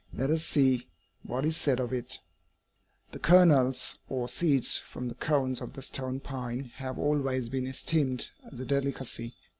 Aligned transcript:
Let 0.15 0.31
us 0.31 0.43
see 0.43 0.87
what 1.21 1.45
is 1.45 1.55
said 1.55 1.79
of 1.79 1.93
it: 1.93 2.17
"'The 3.11 3.19
kernels, 3.19 3.99
or 4.09 4.27
seeds, 4.27 4.79
from 4.79 5.07
the 5.09 5.13
cones 5.13 5.61
of 5.61 5.73
the 5.73 5.83
stone 5.83 6.19
pine 6.19 6.71
have 6.77 6.97
always 6.97 7.49
been 7.49 7.67
esteemed 7.67 8.31
as 8.51 8.59
a 8.59 8.65
delicacy. 8.65 9.35